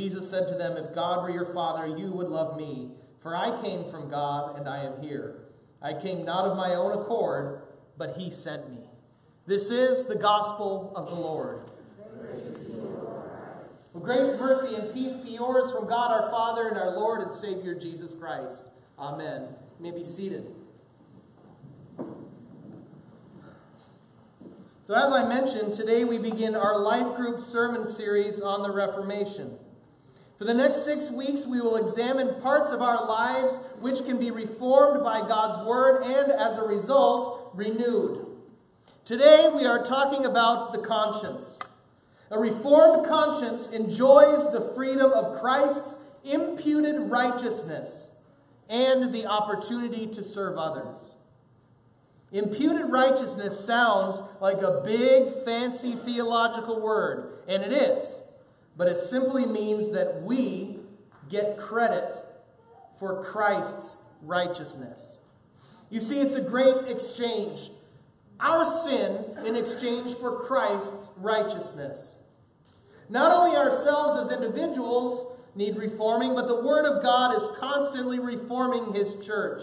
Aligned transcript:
Jesus 0.00 0.30
said 0.30 0.48
to 0.48 0.54
them, 0.54 0.78
If 0.78 0.94
God 0.94 1.22
were 1.22 1.30
your 1.30 1.44
Father, 1.44 1.86
you 1.86 2.10
would 2.12 2.28
love 2.28 2.56
me, 2.56 2.88
for 3.20 3.36
I 3.36 3.60
came 3.60 3.84
from 3.84 4.08
God 4.08 4.58
and 4.58 4.66
I 4.66 4.78
am 4.78 5.02
here. 5.02 5.42
I 5.82 5.92
came 5.92 6.24
not 6.24 6.46
of 6.46 6.56
my 6.56 6.74
own 6.74 6.98
accord, 6.98 7.60
but 7.98 8.16
he 8.16 8.30
sent 8.30 8.70
me. 8.70 8.78
This 9.46 9.70
is 9.70 10.06
the 10.06 10.14
gospel 10.14 10.90
of 10.96 11.10
the 11.10 11.14
Lord. 11.14 11.70
Well, 13.92 14.02
grace, 14.02 14.40
mercy, 14.40 14.74
and 14.74 14.94
peace 14.94 15.16
be 15.16 15.32
yours 15.32 15.70
from 15.70 15.86
God 15.86 16.10
our 16.12 16.30
Father 16.30 16.66
and 16.68 16.78
our 16.78 16.96
Lord 16.96 17.20
and 17.20 17.30
Savior 17.30 17.74
Jesus 17.74 18.14
Christ. 18.14 18.70
Amen. 18.98 19.48
You 19.78 19.82
may 19.82 19.90
be 19.90 20.04
seated. 20.04 20.46
So, 24.86 24.94
as 24.94 25.12
I 25.12 25.28
mentioned, 25.28 25.74
today 25.74 26.04
we 26.04 26.18
begin 26.18 26.56
our 26.56 26.78
life 26.78 27.14
group 27.16 27.38
sermon 27.38 27.86
series 27.86 28.40
on 28.40 28.62
the 28.62 28.70
Reformation. 28.70 29.58
For 30.40 30.46
the 30.46 30.54
next 30.54 30.86
six 30.86 31.10
weeks, 31.10 31.44
we 31.44 31.60
will 31.60 31.76
examine 31.76 32.40
parts 32.40 32.70
of 32.70 32.80
our 32.80 33.06
lives 33.06 33.56
which 33.78 34.06
can 34.06 34.18
be 34.18 34.30
reformed 34.30 35.04
by 35.04 35.20
God's 35.20 35.66
Word 35.66 36.02
and, 36.02 36.32
as 36.32 36.56
a 36.56 36.62
result, 36.62 37.50
renewed. 37.52 38.24
Today, 39.04 39.50
we 39.54 39.66
are 39.66 39.84
talking 39.84 40.24
about 40.24 40.72
the 40.72 40.78
conscience. 40.78 41.58
A 42.30 42.38
reformed 42.38 43.06
conscience 43.06 43.68
enjoys 43.68 44.50
the 44.50 44.72
freedom 44.74 45.12
of 45.12 45.38
Christ's 45.38 45.98
imputed 46.24 47.10
righteousness 47.10 48.08
and 48.66 49.12
the 49.12 49.26
opportunity 49.26 50.06
to 50.06 50.24
serve 50.24 50.56
others. 50.56 51.16
Imputed 52.32 52.86
righteousness 52.86 53.62
sounds 53.62 54.22
like 54.40 54.62
a 54.62 54.80
big, 54.82 55.28
fancy 55.44 55.92
theological 55.92 56.80
word, 56.80 57.42
and 57.46 57.62
it 57.62 57.72
is, 57.72 58.20
but 58.80 58.88
it 58.88 58.98
simply 58.98 59.44
means 59.44 59.90
that 59.90 60.22
we 60.22 60.78
get 61.28 61.58
credit 61.58 62.14
for 62.98 63.22
Christ's 63.22 63.98
righteousness. 64.22 65.16
You 65.90 66.00
see, 66.00 66.22
it's 66.22 66.34
a 66.34 66.40
great 66.40 66.88
exchange. 66.88 67.72
Our 68.40 68.64
sin 68.64 69.36
in 69.44 69.54
exchange 69.54 70.14
for 70.14 70.40
Christ's 70.40 71.08
righteousness. 71.18 72.14
Not 73.10 73.30
only 73.30 73.54
ourselves 73.54 74.18
as 74.18 74.34
individuals 74.34 75.30
need 75.54 75.76
reforming, 75.76 76.34
but 76.34 76.48
the 76.48 76.62
Word 76.62 76.86
of 76.86 77.02
God 77.02 77.36
is 77.36 77.50
constantly 77.58 78.18
reforming 78.18 78.94
His 78.94 79.16
church. 79.16 79.62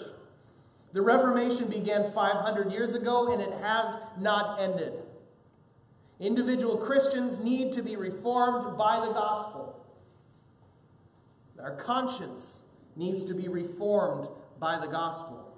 The 0.94 1.02
Reformation 1.02 1.70
began 1.70 2.12
500 2.12 2.72
years 2.72 2.94
ago 2.94 3.34
and 3.34 3.42
it 3.42 3.54
has 3.64 3.98
not 4.20 4.62
ended. 4.62 4.94
Individual 6.20 6.78
Christians 6.78 7.40
need 7.40 7.74
to 7.74 7.84
be 7.84 7.96
reformed 7.96 8.78
by 8.78 9.00
the 9.06 9.14
gospel. 9.14 9.86
Our 11.62 11.76
conscience 11.76 12.58
needs 12.96 13.24
to 13.26 13.34
be 13.34 13.48
reformed 13.48 14.28
by 14.60 14.80
the 14.80 14.88
gospel. 14.88 15.56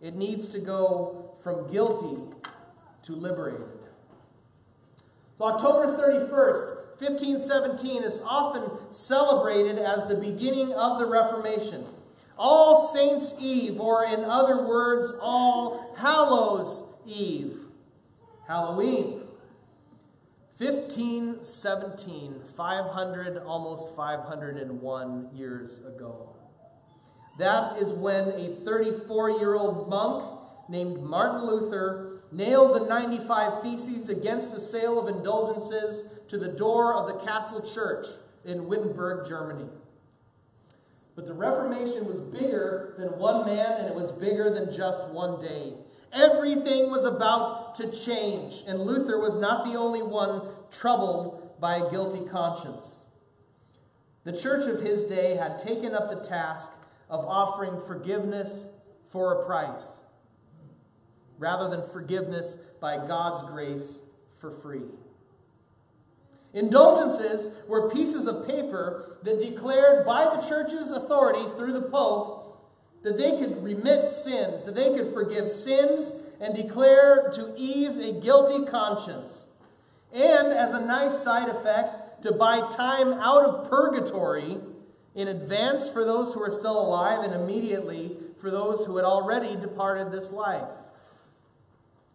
It 0.00 0.14
needs 0.14 0.48
to 0.50 0.58
go 0.58 1.34
from 1.42 1.70
guilty 1.70 2.18
to 3.04 3.12
liberated. 3.12 3.68
So, 5.38 5.44
October 5.44 5.96
31st, 5.98 6.84
1517 7.00 8.02
is 8.02 8.20
often 8.24 8.70
celebrated 8.90 9.78
as 9.78 10.06
the 10.06 10.14
beginning 10.14 10.72
of 10.72 10.98
the 10.98 11.06
Reformation. 11.06 11.86
All 12.38 12.88
Saints' 12.88 13.34
Eve, 13.38 13.80
or 13.80 14.04
in 14.04 14.24
other 14.24 14.64
words, 14.66 15.12
All 15.20 15.94
Hallows' 15.98 16.82
Eve, 17.06 17.66
Halloween. 18.46 19.13
1517, 20.56 22.42
500, 22.56 23.38
almost 23.38 23.96
501 23.96 25.30
years 25.34 25.78
ago. 25.78 26.36
That 27.38 27.78
is 27.78 27.90
when 27.90 28.28
a 28.28 28.48
34 28.48 29.30
year 29.30 29.56
old 29.56 29.88
monk 29.88 30.38
named 30.68 31.02
Martin 31.02 31.44
Luther 31.44 32.22
nailed 32.30 32.76
the 32.76 32.86
95 32.86 33.62
Theses 33.62 34.08
against 34.08 34.54
the 34.54 34.60
sale 34.60 35.00
of 35.00 35.08
indulgences 35.08 36.04
to 36.28 36.38
the 36.38 36.46
door 36.48 36.94
of 36.94 37.08
the 37.08 37.14
castle 37.24 37.60
church 37.60 38.06
in 38.44 38.68
Wittenberg, 38.68 39.26
Germany. 39.26 39.68
But 41.16 41.26
the 41.26 41.34
Reformation 41.34 42.06
was 42.06 42.20
bigger 42.20 42.94
than 42.98 43.18
one 43.18 43.44
man, 43.44 43.72
and 43.72 43.88
it 43.88 43.94
was 43.94 44.12
bigger 44.12 44.50
than 44.50 44.72
just 44.72 45.08
one 45.08 45.40
day. 45.40 45.74
Everything 46.12 46.90
was 46.90 47.04
about 47.04 47.63
to 47.76 47.90
change, 47.90 48.62
and 48.66 48.80
Luther 48.80 49.18
was 49.18 49.36
not 49.36 49.64
the 49.64 49.74
only 49.74 50.02
one 50.02 50.42
troubled 50.70 51.60
by 51.60 51.76
a 51.76 51.90
guilty 51.90 52.24
conscience. 52.28 52.96
The 54.24 54.36
church 54.36 54.66
of 54.66 54.80
his 54.80 55.02
day 55.04 55.36
had 55.36 55.58
taken 55.58 55.94
up 55.94 56.08
the 56.08 56.26
task 56.26 56.70
of 57.10 57.24
offering 57.24 57.80
forgiveness 57.86 58.66
for 59.10 59.32
a 59.32 59.46
price, 59.46 60.00
rather 61.38 61.68
than 61.68 61.88
forgiveness 61.88 62.56
by 62.80 62.96
God's 63.06 63.48
grace 63.50 64.00
for 64.38 64.50
free. 64.50 64.90
Indulgences 66.52 67.48
were 67.66 67.90
pieces 67.90 68.26
of 68.26 68.46
paper 68.46 69.18
that 69.22 69.40
declared 69.40 70.06
by 70.06 70.24
the 70.24 70.42
church's 70.48 70.90
authority 70.90 71.44
through 71.56 71.72
the 71.72 71.82
Pope 71.82 72.53
that 73.04 73.18
they 73.18 73.38
could 73.38 73.62
remit 73.62 74.08
sins, 74.08 74.64
that 74.64 74.74
they 74.74 74.92
could 74.92 75.12
forgive 75.12 75.48
sins 75.48 76.10
and 76.40 76.56
declare 76.56 77.30
to 77.34 77.54
ease 77.56 77.96
a 77.96 78.12
guilty 78.12 78.64
conscience. 78.64 79.44
And 80.12 80.48
as 80.48 80.72
a 80.72 80.80
nice 80.80 81.22
side 81.22 81.48
effect, 81.48 82.22
to 82.22 82.32
buy 82.32 82.68
time 82.70 83.12
out 83.12 83.44
of 83.44 83.68
purgatory 83.68 84.56
in 85.14 85.28
advance 85.28 85.88
for 85.88 86.04
those 86.04 86.32
who 86.32 86.42
are 86.42 86.50
still 86.50 86.80
alive 86.80 87.22
and 87.22 87.34
immediately 87.34 88.16
for 88.40 88.50
those 88.50 88.86
who 88.86 88.96
had 88.96 89.04
already 89.04 89.54
departed 89.54 90.10
this 90.10 90.32
life. 90.32 90.72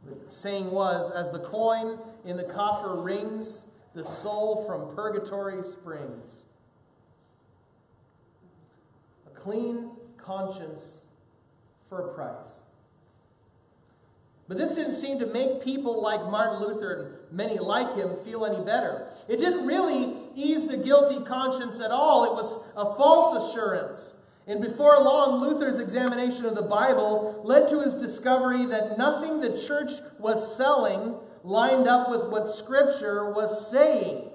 The 0.05 0.15
saying 0.31 0.71
was, 0.71 1.11
as 1.11 1.31
the 1.31 1.39
coin 1.39 1.99
in 2.25 2.37
the 2.37 2.43
coffer 2.43 2.95
rings, 2.95 3.65
the 3.93 4.03
soul 4.03 4.65
from 4.65 4.95
purgatory 4.95 5.61
springs. 5.61 6.45
A 9.27 9.39
clean 9.39 9.91
conscience 10.23 10.97
for 11.87 12.09
a 12.09 12.13
price. 12.13 12.59
But 14.47 14.57
this 14.57 14.71
didn't 14.71 14.95
seem 14.95 15.19
to 15.19 15.27
make 15.27 15.63
people 15.63 16.01
like 16.01 16.21
Martin 16.21 16.59
Luther 16.59 17.21
and 17.29 17.37
many 17.37 17.59
like 17.59 17.95
him 17.95 18.15
feel 18.25 18.45
any 18.45 18.63
better. 18.63 19.07
It 19.27 19.37
didn't 19.37 19.67
really 19.67 20.17
ease 20.35 20.65
the 20.65 20.77
guilty 20.77 21.23
conscience 21.23 21.79
at 21.79 21.91
all. 21.91 22.25
It 22.25 22.33
was 22.33 22.55
a 22.75 22.95
false 22.95 23.51
assurance. 23.51 24.13
And 24.47 24.59
before 24.59 24.97
long, 25.03 25.39
Luther's 25.39 25.77
examination 25.77 26.45
of 26.45 26.55
the 26.55 26.63
Bible 26.63 27.39
led 27.43 27.67
to 27.67 27.81
his 27.81 27.93
discovery 27.93 28.65
that 28.65 28.97
nothing 28.97 29.39
the 29.39 29.55
church 29.55 29.91
was 30.17 30.57
selling 30.57 31.17
lined 31.43 31.87
up 31.87 32.09
with 32.09 32.23
what 32.29 32.49
Scripture 32.49 33.31
was 33.31 33.69
saying. 33.69 34.31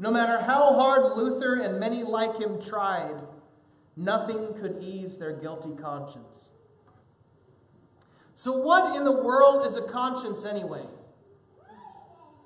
No 0.00 0.10
matter 0.10 0.40
how 0.40 0.74
hard 0.74 1.16
Luther 1.16 1.60
and 1.60 1.78
many 1.78 2.02
like 2.02 2.40
him 2.40 2.60
tried, 2.60 3.20
nothing 4.00 4.54
could 4.54 4.82
ease 4.82 5.18
their 5.18 5.32
guilty 5.32 5.74
conscience. 5.80 6.50
So, 8.34 8.56
what 8.56 8.96
in 8.96 9.04
the 9.04 9.12
world 9.12 9.66
is 9.66 9.76
a 9.76 9.82
conscience 9.82 10.44
anyway? 10.44 10.84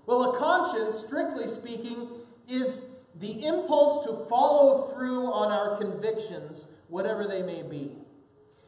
Well, 0.06 0.34
a 0.34 0.38
conscience, 0.38 0.98
strictly 0.98 1.46
speaking, 1.46 2.08
is 2.48 2.82
the 3.18 3.46
impulse 3.46 4.04
to 4.06 4.26
follow 4.28 4.92
through 4.92 5.32
on 5.32 5.52
our 5.52 5.76
convictions, 5.78 6.66
whatever 6.88 7.26
they 7.26 7.42
may 7.42 7.62
be. 7.62 7.92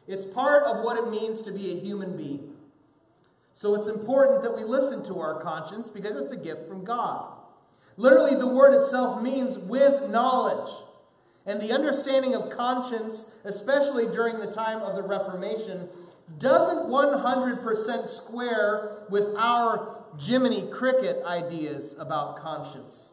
It's 0.07 0.23
part 0.23 0.63
of 0.63 0.83
what 0.83 0.97
it 0.97 1.09
means 1.09 1.41
to 1.41 1.51
be 1.51 1.73
a 1.73 1.79
human 1.79 2.15
being. 2.15 2.53
So 3.53 3.75
it's 3.75 3.87
important 3.87 4.41
that 4.43 4.55
we 4.55 4.63
listen 4.63 5.03
to 5.05 5.19
our 5.19 5.41
conscience 5.41 5.89
because 5.89 6.15
it's 6.15 6.31
a 6.31 6.37
gift 6.37 6.67
from 6.67 6.85
God. 6.85 7.33
Literally, 7.97 8.35
the 8.35 8.47
word 8.47 8.73
itself 8.73 9.21
means 9.21 9.57
with 9.57 10.09
knowledge. 10.09 10.71
And 11.47 11.61
the 11.61 11.71
understanding 11.71 12.35
of 12.35 12.49
conscience, 12.49 13.23
especially 13.45 14.05
during 14.05 14.39
the 14.39 14.51
time 14.51 14.81
of 14.81 14.97
the 14.97 15.01
Reformation, 15.01 15.87
doesn't 16.37 16.89
100% 16.89 18.07
square 18.07 19.05
with 19.09 19.33
our 19.37 20.03
Jiminy 20.19 20.69
Cricket 20.69 21.23
ideas 21.25 21.95
about 21.97 22.37
conscience. 22.37 23.11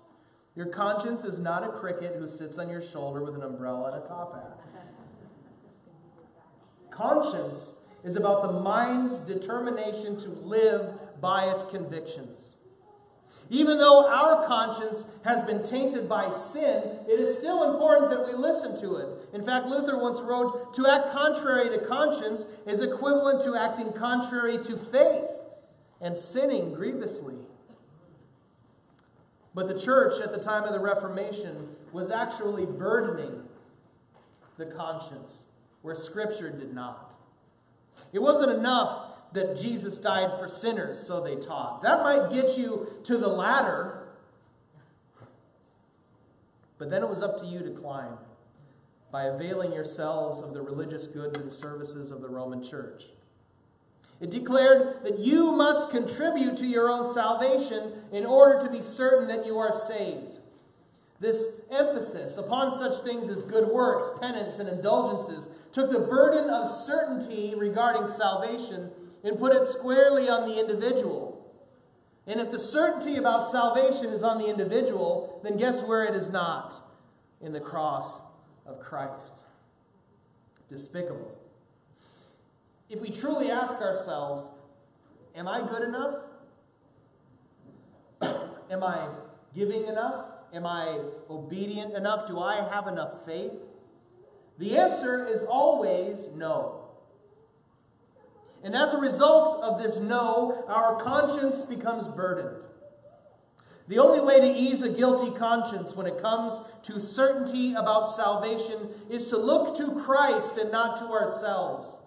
Your 0.57 0.67
conscience 0.67 1.23
is 1.25 1.39
not 1.39 1.63
a 1.63 1.69
cricket 1.69 2.17
who 2.17 2.29
sits 2.29 2.59
on 2.59 2.69
your 2.69 2.83
shoulder 2.83 3.23
with 3.23 3.37
an 3.37 3.43
umbrella 3.43 3.93
and 3.93 4.03
a 4.03 4.07
top 4.07 4.35
hat. 4.35 4.61
Conscience 6.91 7.71
is 8.03 8.17
about 8.17 8.43
the 8.43 8.61
mind's 8.61 9.19
determination 9.19 10.19
to 10.19 10.29
live 10.31 11.21
by 11.21 11.45
its 11.45 11.65
convictions. 11.65 12.57
Even 13.55 13.79
though 13.79 14.09
our 14.09 14.45
conscience 14.49 15.05
has 15.25 15.41
been 15.43 15.63
tainted 15.63 16.09
by 16.09 16.29
sin, 16.29 16.99
it 17.09 17.21
is 17.21 17.39
still 17.39 17.73
important 17.73 18.11
that 18.11 18.27
we 18.27 18.33
listen 18.33 18.77
to 18.81 18.97
it. 18.97 19.29
In 19.33 19.45
fact, 19.45 19.69
Luther 19.69 19.97
once 19.97 20.21
wrote 20.21 20.75
To 20.75 20.89
act 20.89 21.13
contrary 21.13 21.69
to 21.69 21.87
conscience 21.87 22.47
is 22.67 22.81
equivalent 22.81 23.45
to 23.45 23.55
acting 23.55 23.93
contrary 23.93 24.59
to 24.65 24.77
faith 24.77 25.31
and 26.01 26.17
sinning 26.17 26.75
grievously. 26.75 27.37
But 29.55 29.69
the 29.69 29.79
church 29.79 30.21
at 30.21 30.33
the 30.33 30.43
time 30.43 30.65
of 30.65 30.73
the 30.73 30.81
Reformation 30.81 31.77
was 31.93 32.11
actually 32.11 32.67
burdening 32.67 33.45
the 34.57 34.67
conscience 34.67 35.45
where 35.83 35.95
Scripture 35.95 36.51
did 36.51 36.75
not. 36.75 37.15
It 38.13 38.19
wasn't 38.19 38.51
enough 38.51 39.14
that 39.35 39.59
Jesus 39.59 39.99
died 39.99 40.31
for 40.39 40.49
sinners, 40.49 40.99
so 40.99 41.21
they 41.21 41.35
taught. 41.35 41.83
That 41.83 42.03
might 42.03 42.31
get 42.33 42.57
you 42.57 42.89
to 43.05 43.19
the 43.19 43.29
ladder, 43.29 44.07
but 46.79 46.89
then 46.89 47.03
it 47.03 47.09
was 47.09 47.23
up 47.23 47.39
to 47.41 47.47
you 47.47 47.59
to 47.61 47.71
climb 47.71 48.19
by 49.11 49.25
availing 49.25 49.73
yourselves 49.73 50.41
of 50.41 50.55
the 50.55 50.63
religious 50.63 51.07
goods 51.09 51.37
and 51.37 51.53
services 51.53 52.11
of 52.11 52.21
the 52.21 52.29
Roman 52.29 52.63
Church. 52.63 53.07
It 54.21 54.31
declared 54.31 55.05
that 55.05 55.19
you 55.19 55.51
must 55.51 55.91
contribute 55.91 56.57
to 56.59 56.67
your 56.67 56.89
own 56.89 57.13
salvation 57.13 58.05
in 58.13 58.25
order 58.25 58.65
to 58.65 58.73
be 58.73 58.83
certain 58.83 59.27
that 59.29 59.45
you 59.45 59.59
are 59.59 59.73
saved. 59.73 60.39
This 61.19 61.45
emphasis 61.71 62.37
upon 62.37 62.77
such 62.77 63.03
things 63.03 63.29
as 63.29 63.43
good 63.43 63.69
works, 63.69 64.17
penance, 64.21 64.59
and 64.59 64.69
indulgences 64.69 65.49
took 65.73 65.91
the 65.91 65.99
burden 65.99 66.51
of 66.51 66.69
certainty 66.69 67.55
regarding 67.57 68.07
salvation 68.07 68.91
and 69.25 69.39
put 69.39 69.57
it 69.57 69.67
squarely 69.67 70.29
on 70.29 70.47
the 70.47 70.61
individual. 70.61 71.51
And 72.27 72.41
if 72.41 72.53
the 72.53 72.59
certainty 72.59 73.17
about 73.17 73.51
salvation 73.51 74.07
is 74.07 74.23
on 74.23 74.39
the 74.39 74.47
individual, 74.47 75.41
then 75.43 75.57
guess 75.57 75.83
where 75.83 76.05
it 76.05 76.15
is 76.15 76.31
not? 76.31 76.83
In 77.41 77.53
the 77.53 77.61
cross 77.61 78.21
of 78.67 78.81
Christ. 78.81 79.41
Despicable. 80.69 81.37
If 82.89 83.01
we 83.01 83.11
truly 83.11 83.51
ask 83.51 83.75
ourselves, 83.81 84.51
Am 85.37 85.49
I 85.49 85.63
good 85.63 85.83
enough? 85.83 86.19
Am 88.71 88.85
I 88.85 89.09
giving 89.55 89.87
enough? 89.87 90.27
Am 90.53 90.65
I 90.65 91.01
obedient 91.29 91.95
enough? 91.95 92.29
Do 92.29 92.39
I 92.39 92.57
have 92.71 92.87
enough 92.87 93.27
faith? 93.27 93.59
The 94.59 94.79
answer 94.79 95.27
is 95.27 95.43
always 95.43 96.29
no. 96.37 96.84
And 98.65 98.75
as 98.75 98.95
a 98.95 98.99
result 98.99 99.63
of 99.63 99.81
this 99.81 99.99
no, 99.99 100.65
our 100.69 100.97
conscience 100.97 101.63
becomes 101.63 102.09
burdened. 102.09 102.65
The 103.87 103.99
only 103.99 104.21
way 104.21 104.41
to 104.41 104.59
ease 104.59 104.81
a 104.81 104.89
guilty 104.89 105.37
conscience 105.37 105.95
when 105.95 106.07
it 106.07 106.23
comes 106.23 106.59
to 106.85 106.99
certainty 106.99 107.75
about 107.75 108.11
salvation 108.11 108.89
is 109.11 109.29
to 109.29 109.37
look 109.37 109.77
to 109.77 109.93
Christ 109.93 110.57
and 110.57 110.73
not 110.73 110.97
to 110.99 111.05
ourselves. 111.05 111.99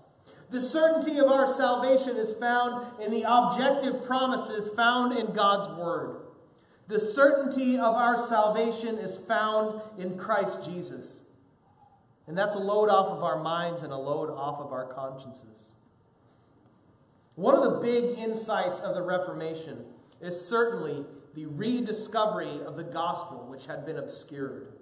The 0.49 0.59
certainty 0.59 1.19
of 1.19 1.27
our 1.27 1.45
salvation 1.45 2.17
is 2.17 2.33
found 2.33 2.99
in 2.99 3.11
the 3.11 3.23
objective 3.27 4.03
promises 4.03 4.69
found 4.69 5.15
in 5.15 5.33
God's 5.33 5.69
Word. 5.77 6.21
The 6.87 6.99
certainty 6.99 7.75
of 7.75 7.93
our 7.93 8.17
salvation 8.17 8.97
is 8.97 9.17
found 9.17 9.81
in 9.99 10.17
Christ 10.17 10.65
Jesus. 10.65 11.21
And 12.25 12.35
that's 12.35 12.55
a 12.55 12.59
load 12.59 12.89
off 12.89 13.09
of 13.09 13.23
our 13.23 13.43
minds 13.43 13.83
and 13.83 13.93
a 13.93 13.97
load 13.97 14.31
off 14.31 14.59
of 14.59 14.71
our 14.71 14.85
consciences. 14.85 15.75
One 17.37 17.53
of 17.53 17.63
the 17.63 17.79
big 17.79 18.17
insights 18.17 18.79
of 18.79 18.95
the 18.95 19.03
Reformation 19.03 19.85
is 20.19 20.41
certainly 20.41 21.05
the 21.35 21.45
rediscovery 21.45 22.61
of 22.65 22.75
the 22.75 22.83
gospel, 22.83 23.45
which 23.47 23.67
had 23.67 23.85
been 23.85 23.95
obscured. 23.95 24.73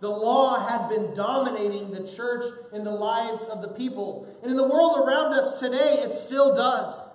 The 0.00 0.08
law 0.08 0.66
had 0.66 0.88
been 0.88 1.14
dominating 1.14 1.92
the 1.92 2.08
church 2.08 2.44
in 2.72 2.82
the 2.82 2.90
lives 2.90 3.44
of 3.44 3.62
the 3.62 3.68
people. 3.68 4.26
And 4.42 4.50
in 4.50 4.56
the 4.56 4.66
world 4.66 4.98
around 4.98 5.32
us 5.32 5.60
today, 5.60 6.00
it 6.02 6.12
still 6.12 6.56
does. 6.56 7.08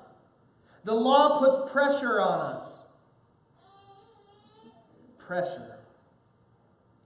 The 0.86 0.96
law 0.96 1.40
puts 1.40 1.70
pressure 1.74 2.22
on 2.22 2.56
us. 2.56 2.84
Pressure. 5.18 5.80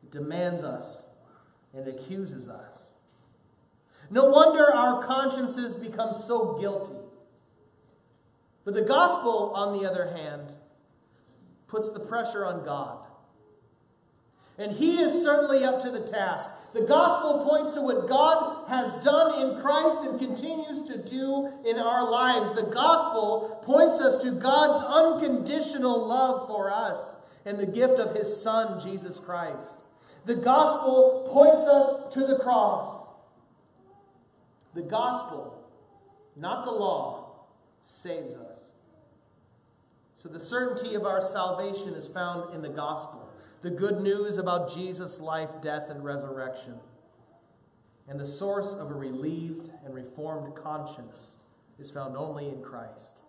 It 0.03 0.11
demands 0.11 0.61
us 0.61 1.05
and 1.73 1.87
accuses 1.87 2.47
us. 2.47 2.91
No 4.11 4.29
wonder 4.29 4.71
our 4.71 5.01
consciences 5.01 5.75
become 5.75 6.13
so 6.13 6.59
guilty. 6.59 6.98
But 8.69 8.75
the 8.75 8.87
gospel, 8.87 9.51
on 9.55 9.73
the 9.73 9.89
other 9.89 10.15
hand, 10.15 10.53
puts 11.65 11.89
the 11.89 11.99
pressure 11.99 12.45
on 12.45 12.63
God. 12.63 12.99
And 14.59 14.73
he 14.73 14.99
is 14.99 15.23
certainly 15.23 15.63
up 15.63 15.81
to 15.81 15.89
the 15.89 16.01
task. 16.01 16.51
The 16.75 16.81
gospel 16.81 17.43
points 17.49 17.73
to 17.73 17.81
what 17.81 18.07
God 18.07 18.69
has 18.69 19.03
done 19.03 19.41
in 19.41 19.59
Christ 19.59 20.03
and 20.03 20.19
continues 20.19 20.87
to 20.87 20.99
do 20.99 21.51
in 21.65 21.79
our 21.79 22.07
lives. 22.07 22.53
The 22.53 22.69
gospel 22.71 23.59
points 23.63 23.99
us 24.01 24.21
to 24.21 24.33
God's 24.33 24.83
unconditional 24.83 26.05
love 26.05 26.45
for 26.47 26.71
us 26.71 27.15
and 27.45 27.57
the 27.57 27.65
gift 27.65 27.97
of 27.97 28.15
his 28.15 28.39
Son, 28.39 28.79
Jesus 28.79 29.17
Christ. 29.17 29.79
The 30.25 30.35
gospel 30.35 31.27
points 31.33 31.63
us 31.67 32.13
to 32.13 32.27
the 32.27 32.37
cross. 32.37 33.03
The 34.75 34.83
gospel, 34.83 35.59
not 36.35 36.65
the 36.65 36.71
law, 36.71 37.18
saves 37.83 38.35
us. 38.35 38.71
So 40.15 40.27
the 40.27 40.39
certainty 40.39 40.95
of 40.95 41.05
our 41.05 41.21
salvation 41.21 41.93
is 41.93 42.07
found 42.07 42.53
in 42.53 42.61
the 42.61 42.69
gospel, 42.69 43.29
the 43.61 43.71
good 43.71 44.01
news 44.01 44.37
about 44.37 44.73
Jesus' 44.73 45.19
life, 45.19 45.61
death, 45.61 45.89
and 45.89 46.03
resurrection, 46.03 46.75
and 48.07 48.19
the 48.19 48.27
source 48.27 48.73
of 48.73 48.91
a 48.91 48.95
relieved 48.95 49.69
and 49.85 49.93
reformed 49.93 50.55
conscience 50.55 51.35
is 51.77 51.91
found 51.91 52.17
only 52.17 52.49
in 52.49 52.61
Christ. 52.61 53.23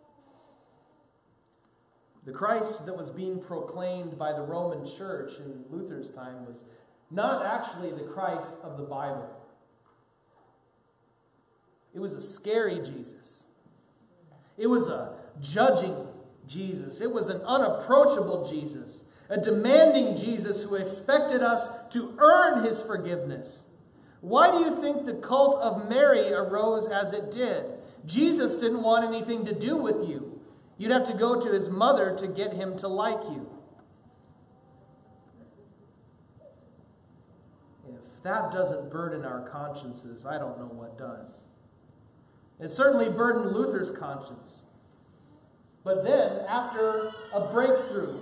The 2.25 2.33
Christ 2.33 2.87
that 2.87 2.97
was 2.97 3.11
being 3.11 3.41
proclaimed 3.41 4.19
by 4.19 4.33
the 4.33 4.43
Roman 4.43 4.87
church 4.87 5.39
in 5.39 5.65
Luther's 5.71 6.11
time 6.11 6.45
was 6.45 6.65
not 7.11 7.47
actually 7.47 7.91
the 7.91 8.11
Christ 8.11 8.55
of 8.63 8.77
the 8.77 8.85
Bible. 8.85 9.31
It 11.95 12.01
was 12.01 12.15
a 12.15 12.21
scary 12.21 12.81
Jesus. 12.81 13.45
It 14.61 14.69
was 14.69 14.89
a 14.89 15.15
judging 15.41 16.07
Jesus. 16.47 17.01
It 17.01 17.13
was 17.13 17.31
an 17.31 17.41
unapproachable 17.47 18.47
Jesus, 18.47 19.05
a 19.31 19.41
demanding 19.41 20.19
Jesus 20.19 20.65
who 20.65 20.75
expected 20.75 21.41
us 21.41 21.67
to 21.93 22.15
earn 22.19 22.63
his 22.63 22.83
forgiveness. 22.83 23.65
Why 24.21 24.51
do 24.51 24.59
you 24.59 24.79
think 24.79 25.07
the 25.07 25.15
cult 25.15 25.63
of 25.63 25.89
Mary 25.89 26.31
arose 26.31 26.87
as 26.89 27.15
it 27.15 27.31
did? 27.31 27.65
Jesus 28.05 28.55
didn't 28.55 28.83
want 28.83 29.07
anything 29.07 29.47
to 29.47 29.55
do 29.55 29.79
with 29.79 30.07
you. 30.07 30.43
You'd 30.77 30.91
have 30.91 31.07
to 31.07 31.15
go 31.15 31.41
to 31.41 31.51
his 31.51 31.71
mother 31.71 32.15
to 32.19 32.29
get 32.29 32.53
him 32.53 32.77
to 32.79 32.89
like 32.89 33.23
you. 33.31 33.49
If 37.89 38.23
that 38.25 38.53
doesn't 38.53 38.91
burden 38.91 39.25
our 39.25 39.41
consciences, 39.49 40.27
I 40.27 40.37
don't 40.37 40.59
know 40.59 40.67
what 40.67 40.99
does. 40.99 41.45
It 42.61 42.73
certainly 42.73 43.09
burdened 43.09 43.53
Luther's 43.55 43.91
conscience. 43.91 44.59
But 45.83 46.05
then, 46.05 46.45
after 46.47 47.13
a 47.33 47.51
breakthrough, 47.51 48.19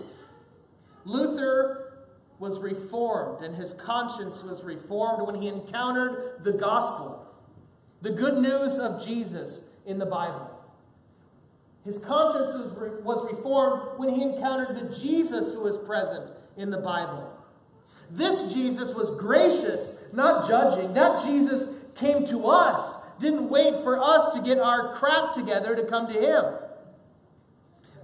Luther 1.04 2.06
was 2.38 2.60
reformed 2.60 3.42
and 3.42 3.56
his 3.56 3.72
conscience 3.74 4.42
was 4.44 4.62
reformed 4.62 5.26
when 5.26 5.42
he 5.42 5.48
encountered 5.48 6.44
the 6.44 6.52
gospel, 6.52 7.26
the 8.00 8.10
good 8.10 8.38
news 8.38 8.78
of 8.78 9.04
Jesus 9.04 9.62
in 9.84 9.98
the 9.98 10.06
Bible. 10.06 10.48
His 11.84 11.98
conscience 11.98 12.54
was, 12.54 13.02
was 13.02 13.34
reformed 13.34 13.98
when 13.98 14.10
he 14.10 14.22
encountered 14.22 14.76
the 14.76 14.94
Jesus 14.94 15.54
who 15.54 15.62
was 15.62 15.78
present 15.78 16.30
in 16.56 16.70
the 16.70 16.78
Bible. 16.78 17.32
This 18.10 18.52
Jesus 18.52 18.94
was 18.94 19.10
gracious, 19.12 19.94
not 20.12 20.46
judging. 20.46 20.94
That 20.94 21.24
Jesus 21.24 21.66
came 21.94 22.24
to 22.26 22.46
us 22.46 22.94
didn't 23.20 23.48
wait 23.48 23.74
for 23.82 23.98
us 23.98 24.34
to 24.34 24.42
get 24.42 24.58
our 24.58 24.94
crap 24.94 25.32
together 25.32 25.74
to 25.74 25.84
come 25.84 26.06
to 26.06 26.12
him. 26.12 26.44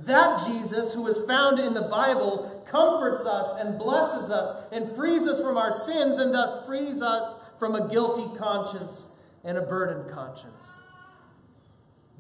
That 0.01 0.47
Jesus, 0.47 0.95
who 0.95 1.07
is 1.07 1.21
found 1.27 1.59
in 1.59 1.75
the 1.75 1.83
Bible, 1.83 2.65
comforts 2.67 3.25
us 3.25 3.55
and 3.59 3.79
blesses 3.79 4.31
us 4.31 4.55
and 4.73 4.95
frees 4.95 5.27
us 5.27 5.41
from 5.41 5.57
our 5.57 5.73
sins 5.73 6.19
and 6.19 6.35
thus 6.35 6.67
frees 6.67 7.01
us 7.01 7.37
from 7.59 7.75
a 7.75 7.89
guilty 7.89 8.37
conscience 8.37 9.07
and 9.45 9.57
a 9.57 9.63
burdened 9.63 10.11
conscience. 10.11 10.75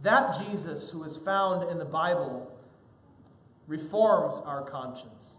That 0.02 0.36
Jesus, 0.38 0.90
who 0.90 1.02
is 1.02 1.16
found 1.16 1.68
in 1.68 1.78
the 1.78 1.84
Bible, 1.84 2.52
reforms 3.66 4.40
our 4.44 4.62
conscience. 4.62 5.38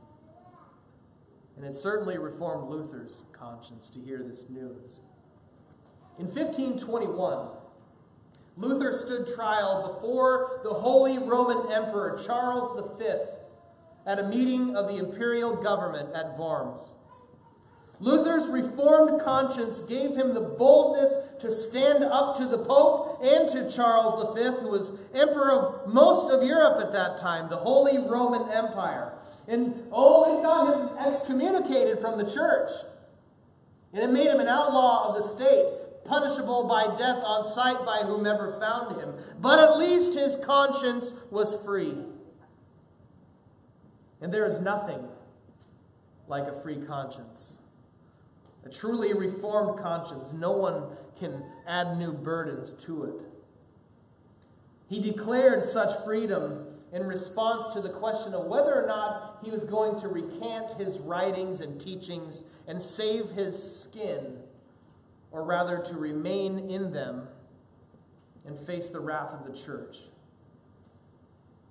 And 1.55 1.65
it 1.65 1.77
certainly 1.77 2.17
reformed 2.17 2.69
Luther's 2.69 3.23
conscience 3.31 3.89
to 3.91 3.99
hear 3.99 4.21
this 4.23 4.49
news. 4.49 4.99
In 6.17 6.27
1521, 6.27 7.47
Luther 8.57 8.93
stood 8.93 9.27
trial 9.35 9.93
before 9.93 10.61
the 10.63 10.73
Holy 10.73 11.17
Roman 11.17 11.71
Emperor 11.71 12.21
Charles 12.25 12.71
V 12.97 13.05
at 14.05 14.19
a 14.19 14.23
meeting 14.23 14.77
of 14.77 14.87
the 14.87 14.97
imperial 14.97 15.55
government 15.57 16.15
at 16.15 16.37
Worms. 16.37 16.93
Luther's 17.99 18.47
reformed 18.47 19.21
conscience 19.21 19.81
gave 19.81 20.15
him 20.15 20.33
the 20.33 20.41
boldness 20.41 21.13
to 21.41 21.51
stand 21.51 22.03
up 22.03 22.37
to 22.37 22.45
the 22.45 22.57
Pope 22.57 23.19
and 23.21 23.49
to 23.49 23.69
Charles 23.69 24.35
V, 24.35 24.43
who 24.61 24.69
was 24.69 24.93
emperor 25.13 25.51
of 25.51 25.93
most 25.93 26.31
of 26.31 26.43
Europe 26.43 26.79
at 26.81 26.93
that 26.93 27.17
time, 27.17 27.49
the 27.49 27.57
Holy 27.57 27.97
Roman 27.97 28.49
Empire. 28.51 29.13
And 29.47 29.87
oh, 29.91 30.39
it 30.39 30.43
got 30.43 30.73
him 30.73 30.97
excommunicated 31.05 31.99
from 31.99 32.17
the 32.17 32.29
church. 32.29 32.71
And 33.93 34.03
it 34.03 34.11
made 34.11 34.27
him 34.27 34.39
an 34.39 34.47
outlaw 34.47 35.09
of 35.09 35.15
the 35.15 35.23
state, 35.23 35.67
punishable 36.05 36.65
by 36.65 36.95
death 36.97 37.17
on 37.23 37.45
sight 37.45 37.85
by 37.85 38.03
whomever 38.05 38.59
found 38.59 38.99
him. 38.99 39.15
But 39.39 39.59
at 39.59 39.77
least 39.77 40.13
his 40.13 40.37
conscience 40.37 41.13
was 41.29 41.55
free. 41.65 41.95
And 44.21 44.33
there 44.33 44.45
is 44.45 44.61
nothing 44.61 45.07
like 46.27 46.47
a 46.47 46.61
free 46.61 46.77
conscience. 46.77 47.57
A 48.65 48.69
truly 48.69 49.13
reformed 49.13 49.79
conscience, 49.79 50.33
no 50.33 50.51
one 50.51 50.85
can 51.19 51.43
add 51.67 51.97
new 51.97 52.13
burdens 52.13 52.73
to 52.85 53.03
it. 53.03 53.21
He 54.87 54.99
declared 54.99 55.65
such 55.65 56.03
freedom 56.03 56.65
in 56.91 57.05
response 57.05 57.73
to 57.73 57.81
the 57.81 57.89
question 57.89 58.33
of 58.33 58.45
whether 58.45 58.73
or 58.73 58.87
not 58.87 59.39
he 59.43 59.51
was 59.51 59.63
going 59.63 59.99
to 59.99 60.07
recant 60.07 60.73
his 60.73 60.99
writings 60.99 61.59
and 61.59 61.79
teachings 61.79 62.43
and 62.67 62.81
save 62.81 63.31
his 63.31 63.81
skin, 63.81 64.39
or 65.35 65.43
rather 65.43 65.77
to 65.79 65.95
remain 65.95 66.57
in 66.57 66.93
them 66.93 67.27
and 68.45 68.57
face 68.57 68.87
the 68.87 69.01
wrath 69.01 69.33
of 69.33 69.45
the 69.45 69.51
church. 69.51 69.97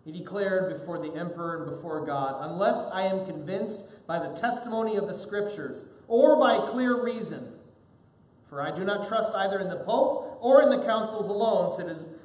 He 0.04 0.12
declared 0.12 0.71
before 0.71 0.99
the 0.99 1.14
emperor 1.14 1.62
and 1.62 1.75
before 1.75 2.04
God, 2.04 2.37
Unless 2.40 2.87
I 2.88 3.04
am 3.04 3.25
convinced 3.25 4.06
by 4.06 4.18
the 4.18 4.35
testimony 4.35 4.97
of 4.97 5.06
the 5.06 5.14
Scriptures 5.14 5.87
or 6.09 6.38
by 6.38 6.59
clear 6.71 7.02
reason, 7.02 7.54
for 8.44 8.61
I 8.61 8.71
do 8.71 8.85
not 8.85 9.09
trust 9.09 9.33
either 9.35 9.59
in 9.59 9.71
the 9.71 9.76
Pope 9.76 10.38
or 10.42 10.62
in 10.62 10.68
the 10.68 10.85
councils 10.85 11.26
alone, 11.26 11.73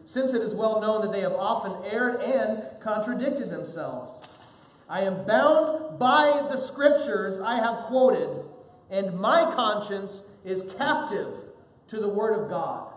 since 0.04 0.34
it 0.34 0.42
is 0.42 0.54
well 0.54 0.82
known 0.82 1.02
that 1.04 1.14
they 1.14 1.22
have 1.22 1.32
often 1.32 1.90
erred 1.90 2.22
and 2.22 2.64
contradicted 2.82 3.50
themselves. 3.50 4.12
I 4.90 5.04
am 5.04 5.26
bound 5.26 5.98
by 5.98 6.46
the 6.50 6.58
Scriptures 6.58 7.40
I 7.40 7.56
have 7.56 7.86
quoted, 7.86 8.44
and 8.90 9.20
my 9.20 9.44
conscience 9.54 10.24
is 10.44 10.64
captive 10.78 11.34
to 11.88 12.00
the 12.00 12.10
Word 12.10 12.40
of 12.40 12.50
God. 12.50 12.88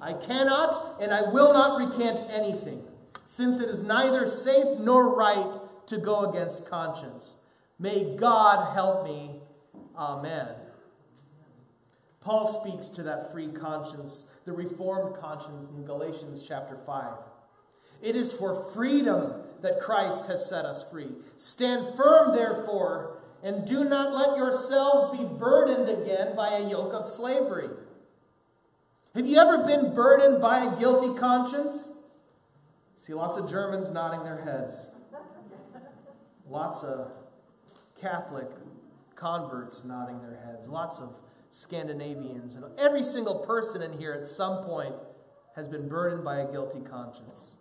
I 0.00 0.12
cannot 0.12 1.00
and 1.00 1.12
I 1.12 1.22
will 1.22 1.52
not 1.52 1.78
recant 1.78 2.20
anything 2.30 2.84
since 3.24 3.58
it 3.58 3.68
is 3.68 3.82
neither 3.82 4.26
safe 4.26 4.78
nor 4.78 5.14
right 5.14 5.58
to 5.86 5.98
go 5.98 6.30
against 6.30 6.68
conscience. 6.68 7.36
May 7.78 8.16
God 8.16 8.74
help 8.74 9.04
me. 9.04 9.40
Amen. 9.96 10.48
Paul 12.20 12.46
speaks 12.46 12.88
to 12.88 13.02
that 13.04 13.32
free 13.32 13.48
conscience, 13.48 14.24
the 14.44 14.52
reformed 14.52 15.16
conscience 15.20 15.68
in 15.70 15.84
Galatians 15.84 16.44
chapter 16.46 16.76
5. 16.76 17.12
It 18.02 18.16
is 18.16 18.32
for 18.32 18.68
freedom 18.72 19.34
that 19.62 19.80
Christ 19.80 20.26
has 20.26 20.48
set 20.48 20.64
us 20.64 20.84
free. 20.90 21.16
Stand 21.36 21.96
firm, 21.96 22.34
therefore, 22.34 23.15
and 23.46 23.64
do 23.64 23.84
not 23.84 24.12
let 24.12 24.36
yourselves 24.36 25.16
be 25.16 25.24
burdened 25.24 25.88
again 25.88 26.34
by 26.34 26.54
a 26.54 26.68
yoke 26.68 26.92
of 26.92 27.06
slavery. 27.06 27.68
Have 29.14 29.24
you 29.24 29.38
ever 29.38 29.64
been 29.64 29.94
burdened 29.94 30.42
by 30.42 30.64
a 30.64 30.76
guilty 30.76 31.16
conscience? 31.16 31.88
See 32.96 33.14
lots 33.14 33.36
of 33.36 33.48
Germans 33.48 33.92
nodding 33.92 34.24
their 34.24 34.38
heads. 34.38 34.88
Lots 36.50 36.82
of 36.82 37.12
Catholic 38.00 38.48
converts 39.14 39.84
nodding 39.84 40.22
their 40.22 40.40
heads. 40.44 40.68
Lots 40.68 40.98
of 40.98 41.22
Scandinavians. 41.52 42.56
And 42.56 42.64
every 42.76 43.04
single 43.04 43.36
person 43.36 43.80
in 43.80 43.92
here 44.00 44.12
at 44.12 44.26
some 44.26 44.64
point 44.64 44.96
has 45.54 45.68
been 45.68 45.88
burdened 45.88 46.24
by 46.24 46.40
a 46.40 46.50
guilty 46.50 46.80
conscience. 46.80 47.58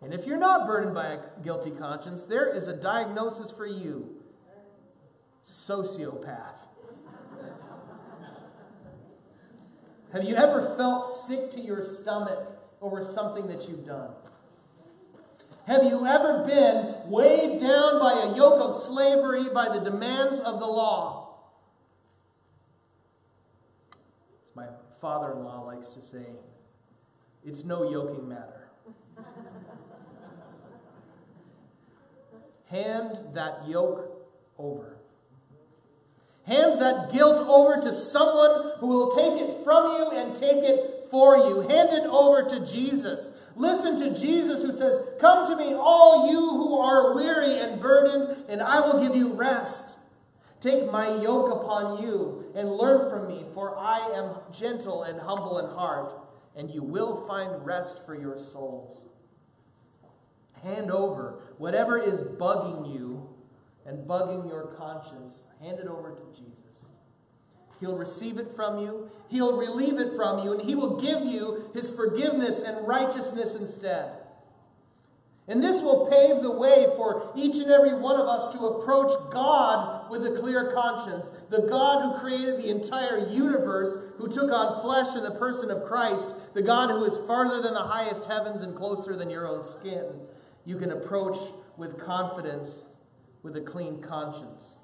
And 0.00 0.14
if 0.14 0.26
you're 0.26 0.38
not 0.38 0.66
burdened 0.66 0.94
by 0.94 1.08
a 1.08 1.18
guilty 1.44 1.70
conscience, 1.70 2.24
there 2.24 2.48
is 2.48 2.66
a 2.66 2.74
diagnosis 2.74 3.52
for 3.52 3.66
you 3.66 4.15
sociopath. 5.46 6.68
Have 10.12 10.24
you 10.24 10.34
ever 10.34 10.74
felt 10.76 11.26
sick 11.26 11.50
to 11.52 11.60
your 11.60 11.82
stomach 11.82 12.48
over 12.80 13.02
something 13.02 13.46
that 13.48 13.68
you've 13.68 13.84
done? 13.84 14.10
Have 15.66 15.82
you 15.82 16.06
ever 16.06 16.44
been 16.44 16.94
weighed 17.10 17.60
down 17.60 17.98
by 18.00 18.22
a 18.24 18.36
yoke 18.36 18.60
of 18.60 18.72
slavery 18.72 19.48
by 19.52 19.68
the 19.68 19.80
demands 19.80 20.38
of 20.40 20.60
the 20.60 20.66
law? 20.66 21.38
As 24.44 24.54
my 24.54 24.68
father 25.00 25.32
in 25.32 25.44
law 25.44 25.62
likes 25.62 25.88
to 25.88 26.00
say, 26.00 26.26
it's 27.44 27.64
no 27.64 27.90
yoking 27.90 28.28
matter. 28.28 28.68
Hand 32.66 33.34
that 33.34 33.68
yoke 33.68 34.28
over. 34.58 34.95
Hand 36.46 36.80
that 36.80 37.12
guilt 37.12 37.44
over 37.48 37.80
to 37.82 37.92
someone 37.92 38.78
who 38.78 38.86
will 38.86 39.10
take 39.16 39.40
it 39.40 39.64
from 39.64 39.96
you 39.96 40.10
and 40.10 40.36
take 40.36 40.62
it 40.62 41.08
for 41.10 41.36
you. 41.36 41.62
Hand 41.62 41.88
it 41.90 42.04
over 42.04 42.48
to 42.48 42.64
Jesus. 42.64 43.32
Listen 43.56 43.98
to 43.98 44.18
Jesus 44.18 44.62
who 44.62 44.70
says, 44.70 45.00
Come 45.20 45.48
to 45.48 45.56
me, 45.56 45.74
all 45.74 46.30
you 46.30 46.38
who 46.38 46.78
are 46.78 47.16
weary 47.16 47.58
and 47.58 47.80
burdened, 47.80 48.44
and 48.48 48.62
I 48.62 48.78
will 48.80 49.02
give 49.02 49.16
you 49.16 49.32
rest. 49.32 49.98
Take 50.60 50.90
my 50.90 51.20
yoke 51.20 51.50
upon 51.50 52.02
you 52.02 52.44
and 52.54 52.70
learn 52.70 53.10
from 53.10 53.26
me, 53.26 53.44
for 53.52 53.76
I 53.76 54.12
am 54.14 54.36
gentle 54.52 55.02
and 55.02 55.20
humble 55.20 55.58
in 55.58 55.66
heart, 55.76 56.12
and 56.56 56.70
you 56.70 56.82
will 56.82 57.26
find 57.26 57.66
rest 57.66 58.06
for 58.06 58.14
your 58.14 58.36
souls. 58.36 59.06
Hand 60.62 60.92
over 60.92 61.40
whatever 61.58 61.98
is 61.98 62.22
bugging 62.22 62.92
you 62.94 63.35
and 63.86 64.06
bugging 64.06 64.48
your 64.48 64.66
conscience, 64.78 65.44
hand 65.60 65.78
it 65.78 65.86
over 65.86 66.10
to 66.10 66.24
Jesus. 66.38 66.86
He'll 67.80 67.96
receive 67.96 68.38
it 68.38 68.48
from 68.48 68.78
you, 68.78 69.10
He'll 69.28 69.56
relieve 69.56 69.98
it 69.98 70.14
from 70.14 70.44
you, 70.44 70.52
and 70.52 70.62
He 70.62 70.74
will 70.74 71.00
give 71.00 71.24
you 71.24 71.70
His 71.74 71.90
forgiveness 71.90 72.60
and 72.60 72.86
righteousness 72.86 73.54
instead. 73.54 74.12
And 75.48 75.62
this 75.62 75.80
will 75.80 76.06
pave 76.06 76.42
the 76.42 76.50
way 76.50 76.86
for 76.96 77.32
each 77.36 77.54
and 77.62 77.70
every 77.70 77.94
one 77.94 78.18
of 78.18 78.26
us 78.26 78.52
to 78.54 78.66
approach 78.66 79.12
God 79.30 80.10
with 80.10 80.26
a 80.26 80.32
clear 80.40 80.72
conscience. 80.72 81.30
The 81.50 81.62
God 81.62 82.02
who 82.02 82.20
created 82.20 82.58
the 82.58 82.68
entire 82.68 83.28
universe, 83.28 83.96
who 84.16 84.26
took 84.26 84.50
on 84.50 84.82
flesh 84.82 85.14
in 85.14 85.22
the 85.22 85.38
person 85.38 85.70
of 85.70 85.84
Christ, 85.84 86.34
the 86.54 86.62
God 86.62 86.90
who 86.90 87.04
is 87.04 87.16
farther 87.28 87.62
than 87.62 87.74
the 87.74 87.80
highest 87.80 88.26
heavens 88.26 88.62
and 88.62 88.74
closer 88.74 89.14
than 89.14 89.30
your 89.30 89.46
own 89.46 89.62
skin, 89.62 90.06
you 90.64 90.78
can 90.78 90.90
approach 90.90 91.36
with 91.76 92.04
confidence 92.04 92.84
with 93.46 93.56
a 93.56 93.60
clean 93.60 94.02
conscience. 94.02 94.74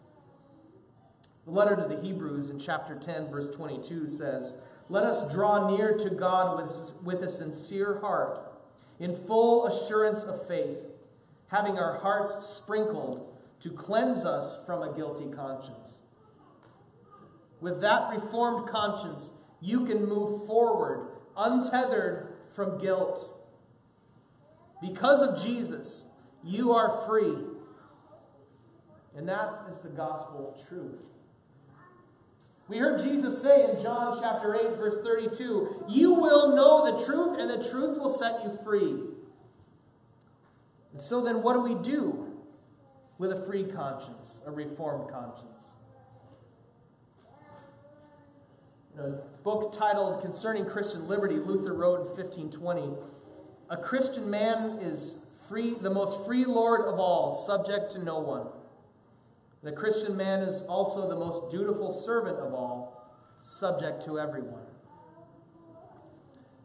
The 1.45 1.51
letter 1.51 1.75
to 1.75 1.83
the 1.83 2.01
Hebrews 2.01 2.49
in 2.49 2.61
chapter 2.61 2.95
10, 2.95 3.29
verse 3.29 3.51
22 3.51 4.09
says, 4.09 4.55
Let 4.89 5.03
us 5.03 5.35
draw 5.35 5.69
near 5.69 5.99
to 5.99 6.11
God 6.11 6.57
with, 6.57 6.95
with 7.03 7.23
a 7.23 7.29
sincere 7.29 7.99
heart, 7.99 8.39
in 9.01 9.17
full 9.17 9.67
assurance 9.67 10.23
of 10.23 10.47
faith, 10.47 10.79
having 11.49 11.77
our 11.77 11.99
hearts 11.99 12.47
sprinkled 12.47 13.37
to 13.59 13.71
cleanse 13.71 14.25
us 14.25 14.65
from 14.65 14.81
a 14.81 14.95
guilty 14.95 15.27
conscience. 15.27 16.03
With 17.61 17.81
that 17.81 18.11
reformed 18.11 18.69
conscience, 18.69 19.33
you 19.61 19.85
can 19.85 20.09
move 20.09 20.47
forward 20.47 21.09
untethered 21.37 22.29
from 22.55 22.79
guilt. 22.79 23.29
Because 24.81 25.21
of 25.21 25.43
Jesus, 25.43 26.07
you 26.45 26.73
are 26.73 27.05
free. 27.09 27.35
And 29.17 29.29
that 29.29 29.67
is 29.71 29.79
the 29.81 29.91
gospel 29.91 30.59
truth. 30.69 31.03
We 32.69 32.79
heard 32.79 33.01
Jesus 33.01 33.43
say 33.43 33.69
in 33.71 33.83
John 33.83 34.19
chapter 34.21 34.55
8, 34.55 34.77
verse 34.79 35.05
32, 35.05 35.85
You 35.89 36.15
will 36.15 36.55
know 36.55 36.91
the 36.91 37.05
truth, 37.05 37.39
and 37.39 37.51
the 37.51 37.69
truth 37.69 37.99
will 37.99 38.09
set 38.09 38.43
you 38.45 38.59
free. 38.65 38.95
And 40.93 41.01
so 41.01 41.23
then, 41.23 41.43
what 41.43 41.55
do 41.55 41.61
we 41.61 41.75
do 41.75 42.33
with 43.19 43.33
a 43.33 43.45
free 43.45 43.65
conscience, 43.65 44.41
a 44.47 44.51
reformed 44.51 45.11
conscience? 45.11 45.65
In 48.95 49.05
a 49.05 49.09
book 49.43 49.77
titled 49.77 50.23
Concerning 50.23 50.65
Christian 50.65 51.09
Liberty, 51.09 51.37
Luther 51.37 51.75
wrote 51.75 52.01
in 52.01 52.07
1520 52.07 52.93
A 53.71 53.77
Christian 53.77 54.31
man 54.31 54.79
is 54.81 55.17
free, 55.49 55.75
the 55.75 55.91
most 55.91 56.25
free 56.25 56.45
Lord 56.45 56.83
of 56.83 56.99
all, 56.99 57.35
subject 57.35 57.91
to 57.93 57.99
no 57.99 58.19
one. 58.19 58.47
The 59.63 59.73
Christian 59.73 60.17
man 60.17 60.41
is 60.41 60.63
also 60.63 61.09
the 61.09 61.15
most 61.15 61.51
dutiful 61.51 61.93
servant 61.93 62.39
of 62.39 62.53
all, 62.53 63.15
subject 63.43 64.05
to 64.05 64.19
everyone. 64.19 64.67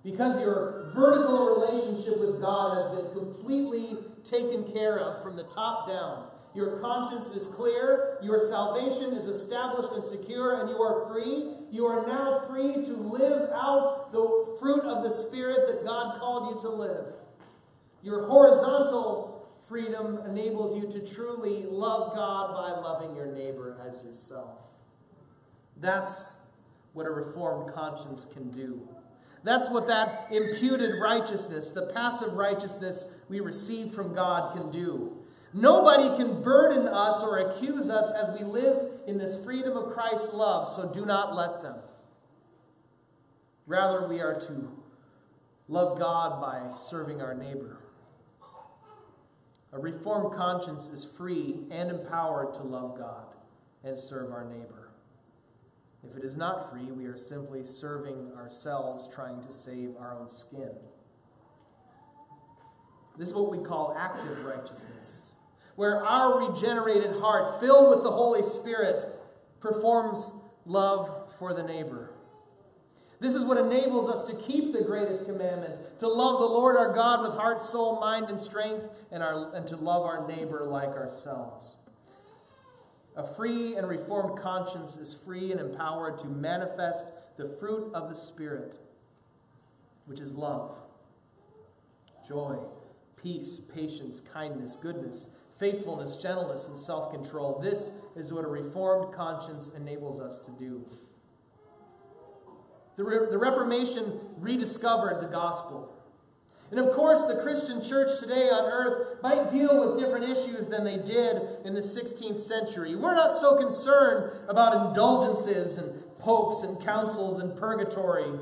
Because 0.04 0.40
your 0.42 0.90
vertical 0.96 1.46
relationship 1.46 2.20
with 2.20 2.42
God 2.42 2.78
has 2.78 2.98
been 2.98 3.14
completely 3.14 3.98
taken 4.24 4.72
care 4.72 4.98
of 4.98 5.22
from 5.22 5.36
the 5.36 5.44
top 5.44 5.88
down. 5.88 6.28
Your 6.56 6.80
conscience 6.80 7.28
is 7.36 7.46
clear, 7.48 8.18
your 8.24 8.40
salvation 8.50 9.14
is 9.14 9.28
established 9.28 9.92
and 9.92 10.04
secure, 10.04 10.60
and 10.60 10.70
you 10.70 10.82
are 10.82 11.08
free. 11.08 11.54
You 11.70 11.86
are 11.86 12.08
now 12.08 12.48
free 12.48 12.74
to 12.74 12.96
live 12.96 13.50
out 13.54 14.12
the 14.12 14.56
fruit 14.60 14.82
of 14.86 15.04
the 15.04 15.12
Spirit 15.12 15.68
that 15.68 15.86
God 15.86 16.20
called 16.20 16.56
you 16.56 16.62
to 16.62 16.70
live. 16.76 17.06
Your 18.02 18.26
horizontal 18.28 19.37
freedom 19.68 20.20
enables 20.28 20.76
you 20.76 20.90
to 20.92 21.14
truly 21.14 21.66
love 21.70 22.16
God 22.16 22.54
by 22.54 22.82
loving 22.82 23.16
your 23.16 23.28
neighbor 23.28 23.78
as 23.86 24.04
yourself. 24.04 24.62
That's 25.80 26.26
what 26.94 27.06
a 27.06 27.12
reformed 27.12 27.74
conscience 27.74 28.26
can 28.34 28.50
do. 28.52 28.88
That's 29.44 29.70
what 29.70 29.88
that 29.88 30.28
imputed 30.32 31.00
righteousness, 31.02 31.70
the 31.70 31.86
passive 31.94 32.34
righteousness 32.34 33.06
we 33.30 33.40
receive 33.40 33.94
from 33.94 34.14
God, 34.14 34.54
can 34.54 34.72
do. 34.72 35.18
Nobody 35.54 36.16
can 36.18 36.42
burden 36.42 36.88
us 36.88 37.22
or 37.22 37.38
accuse 37.38 37.90
us 37.90 38.12
as 38.12 38.38
we 38.38 38.46
live 38.46 38.92
in 39.08 39.18
this 39.18 39.42
freedom 39.44 39.78
of 39.78 39.94
Christ's 39.94 40.34
love, 40.34 40.68
so 40.68 40.92
do 40.92 41.06
not 41.06 41.36
let 41.36 41.62
them. 41.62 41.78
Rather, 43.66 44.08
we 44.08 44.20
are 44.20 44.40
to 44.40 44.72
love 45.68 46.00
God 46.00 46.42
by 46.42 46.78
serving 46.78 47.22
our 47.22 47.34
neighbor. 47.34 47.78
A 49.74 49.80
reformed 49.80 50.34
conscience 50.34 50.88
is 50.90 51.04
free 51.04 51.66
and 51.72 51.90
empowered 51.90 52.54
to 52.56 52.64
love 52.64 52.98
God 52.98 53.26
and 53.84 53.98
serve 53.98 54.32
our 54.32 54.46
neighbor. 54.46 54.92
If 56.04 56.16
it 56.16 56.24
is 56.24 56.38
not 56.38 56.70
free, 56.72 56.92
we 56.92 57.06
are 57.06 57.18
simply 57.18 57.66
serving 57.66 58.32
ourselves, 58.36 59.14
trying 59.14 59.42
to 59.44 59.52
save 59.52 59.96
our 60.00 60.18
own 60.18 60.30
skin. 60.30 60.72
This 63.18 63.30
is 63.30 63.34
what 63.36 63.52
we 63.52 63.58
call 63.58 63.96
active 63.98 64.44
righteousness, 64.46 65.24
where 65.76 66.06
our 66.06 66.48
regenerated 66.48 67.20
heart, 67.20 67.60
filled 67.60 67.90
with 67.90 68.04
the 68.04 68.12
Holy 68.12 68.44
Spirit, 68.44 69.06
performs 69.60 70.32
love 70.66 71.34
for 71.38 71.54
the 71.54 71.64
neighbor. 71.64 72.12
This 73.20 73.34
is 73.34 73.46
what 73.46 73.58
enables 73.58 74.10
us 74.10 74.28
to 74.28 74.36
keep 74.36 74.74
the 74.74 74.84
greatest 74.84 75.26
commandment 75.26 76.00
to 76.00 76.08
love 76.08 76.40
the 76.40 76.46
Lord 76.46 76.78
our 76.78 76.94
God 76.94 77.22
with 77.22 77.32
heart, 77.32 77.62
soul, 77.62 78.00
mind, 78.00 78.30
and 78.30 78.40
strength, 78.40 78.88
and, 79.12 79.24
our, 79.24 79.56
and 79.56 79.68
to 79.68 79.76
love 79.76 80.04
our 80.04 80.28
neighbor 80.28 80.66
like 80.66 80.90
ourselves. 80.90 81.78
A 83.16 83.26
free 83.26 83.76
and 83.76 83.88
reformed 83.90 84.40
conscience 84.40 84.96
is 84.98 85.16
free 85.16 85.52
and 85.52 85.60
empowered 85.60 86.20
to 86.20 86.28
manifest 86.28 87.08
the 87.38 87.48
fruit 87.48 87.92
of 87.96 88.10
the 88.10 88.16
Spirit, 88.16 88.76
which 90.06 90.20
is 90.20 90.36
love, 90.36 90.78
joy, 92.28 92.60
peace, 93.22 93.60
patience, 93.74 94.22
kindness, 94.22 94.76
goodness, 94.76 95.28
faithfulness, 95.60 96.18
gentleness, 96.18 96.68
and 96.68 96.78
self 96.78 97.12
control. 97.12 97.60
This 97.60 97.90
is 98.16 98.32
what 98.32 98.46
a 98.46 98.48
reformed 98.48 99.12
conscience 99.14 99.72
enables 99.76 100.20
us 100.20 100.40
to 100.42 100.52
do. 100.52 100.86
The, 102.98 103.04
Re- 103.04 103.30
the 103.30 103.38
Reformation 103.38 104.20
rediscovered 104.38 105.22
the 105.22 105.28
gospel. 105.28 105.94
And 106.72 106.80
of 106.80 106.94
course, 106.94 107.26
the 107.26 107.42
Christian 107.42 107.82
church 107.82 108.20
today 108.20 108.50
on 108.50 108.66
earth 108.66 109.22
might 109.24 109.50
deal 109.50 109.80
with 109.80 110.00
different 110.00 110.26
issues 110.26 110.68
than 110.68 110.84
they 110.84 110.98
did 110.98 111.42
in 111.64 111.76
the 111.76 111.82
16th 111.82 112.40
century. 112.40 112.96
We're 112.96 113.16
not 113.16 113.34
so 113.34 113.56
concerned 113.56 114.32
about 114.50 114.88
indulgences 114.88 115.78
and 115.78 116.04
popes 116.18 116.64
and 116.64 116.84
councils 116.84 117.40
and 117.40 117.56
purgatory. 117.56 118.40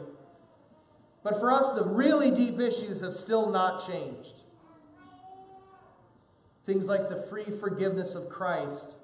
But 1.22 1.40
for 1.40 1.52
us, 1.52 1.74
the 1.74 1.84
really 1.84 2.32
deep 2.32 2.60
issues 2.60 3.02
have 3.02 3.14
still 3.14 3.52
not 3.52 3.86
changed. 3.86 4.44
Things 6.66 6.88
like 6.88 7.10
the 7.10 7.18
free 7.18 7.46
forgiveness 7.46 8.16
of 8.16 8.30
Christ 8.30 8.98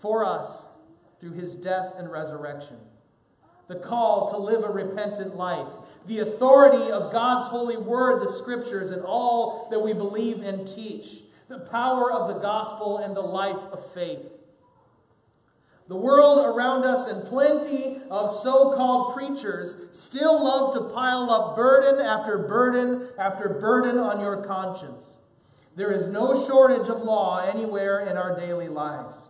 for 0.00 0.24
us 0.24 0.66
through 1.20 1.32
his 1.32 1.56
death 1.56 1.94
and 1.96 2.12
resurrection 2.12 2.76
the 3.68 3.76
call 3.76 4.30
to 4.30 4.38
live 4.38 4.64
a 4.64 4.72
repentant 4.72 5.36
life, 5.36 5.72
the 6.06 6.18
authority 6.18 6.90
of 6.90 7.12
God's 7.12 7.48
holy 7.48 7.76
word, 7.76 8.22
the 8.22 8.32
scriptures, 8.32 8.90
and 8.90 9.02
all 9.02 9.68
that 9.70 9.80
we 9.80 9.92
believe 9.92 10.42
and 10.42 10.66
teach, 10.66 11.20
the 11.48 11.58
power 11.58 12.10
of 12.10 12.28
the 12.28 12.40
gospel 12.40 12.98
and 12.98 13.14
the 13.14 13.20
life 13.20 13.62
of 13.70 13.92
faith. 13.92 14.32
The 15.86 15.96
world 15.96 16.44
around 16.44 16.84
us 16.84 17.06
and 17.06 17.26
plenty 17.26 18.00
of 18.10 18.30
so 18.30 18.74
called 18.74 19.14
preachers 19.14 19.76
still 19.92 20.44
love 20.44 20.74
to 20.74 20.94
pile 20.94 21.30
up 21.30 21.56
burden 21.56 22.04
after 22.04 22.36
burden 22.38 23.08
after 23.18 23.48
burden 23.48 23.98
on 23.98 24.20
your 24.20 24.44
conscience. 24.44 25.16
There 25.76 25.92
is 25.92 26.08
no 26.08 26.34
shortage 26.34 26.88
of 26.88 27.02
law 27.02 27.38
anywhere 27.38 28.00
in 28.00 28.16
our 28.18 28.38
daily 28.38 28.68
lives. 28.68 29.28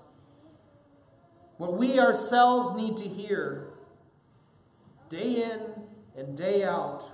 What 1.58 1.76
we 1.76 2.00
ourselves 2.00 2.72
need 2.74 2.96
to 2.98 3.08
hear 3.08 3.67
day 5.08 5.42
in 5.42 5.60
and 6.16 6.36
day 6.36 6.64
out, 6.64 7.04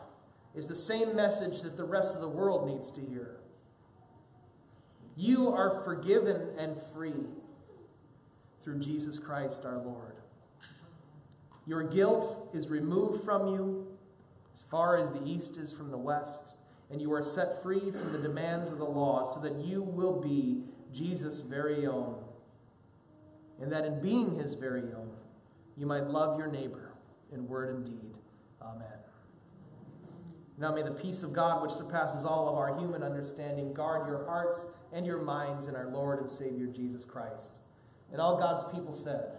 is 0.54 0.66
the 0.66 0.76
same 0.76 1.16
message 1.16 1.62
that 1.62 1.76
the 1.76 1.84
rest 1.84 2.14
of 2.14 2.20
the 2.20 2.28
world 2.28 2.66
needs 2.66 2.92
to 2.92 3.00
hear. 3.00 3.36
You 5.16 5.48
are 5.48 5.82
forgiven 5.82 6.50
and 6.56 6.80
free 6.80 7.26
through 8.62 8.78
Jesus 8.78 9.18
Christ 9.18 9.64
our 9.64 9.78
Lord. 9.78 10.16
Your 11.66 11.82
guilt 11.82 12.50
is 12.52 12.68
removed 12.68 13.24
from 13.24 13.48
you 13.48 13.86
as 14.54 14.62
far 14.62 14.96
as 14.96 15.10
the 15.10 15.24
east 15.24 15.56
is 15.56 15.72
from 15.72 15.90
the 15.90 15.98
west, 15.98 16.54
and 16.90 17.00
you 17.00 17.12
are 17.12 17.22
set 17.22 17.62
free 17.62 17.90
from 17.90 18.12
the 18.12 18.18
demands 18.18 18.70
of 18.70 18.78
the 18.78 18.84
law 18.84 19.34
so 19.34 19.40
that 19.40 19.64
you 19.64 19.82
will 19.82 20.20
be 20.20 20.62
Jesus' 20.92 21.40
very 21.40 21.86
own. 21.86 22.22
And 23.60 23.72
that 23.72 23.84
in 23.84 24.00
being 24.00 24.34
his 24.34 24.54
very 24.54 24.82
own, 24.82 25.10
you 25.76 25.86
might 25.86 26.06
love 26.06 26.38
your 26.38 26.48
neighbor 26.48 26.93
in 27.34 27.46
word 27.48 27.74
and 27.74 27.84
deed. 27.84 28.14
Amen. 28.62 28.98
Now 30.56 30.72
may 30.72 30.82
the 30.82 30.92
peace 30.92 31.22
of 31.22 31.32
God, 31.32 31.62
which 31.62 31.72
surpasses 31.72 32.24
all 32.24 32.48
of 32.48 32.54
our 32.56 32.78
human 32.78 33.02
understanding, 33.02 33.74
guard 33.74 34.06
your 34.06 34.24
hearts 34.24 34.66
and 34.92 35.04
your 35.04 35.20
minds 35.20 35.66
in 35.66 35.74
our 35.74 35.88
Lord 35.88 36.20
and 36.20 36.30
Savior 36.30 36.66
Jesus 36.66 37.04
Christ. 37.04 37.58
And 38.12 38.20
all 38.20 38.38
God's 38.38 38.62
people 38.72 38.92
said, 38.92 39.32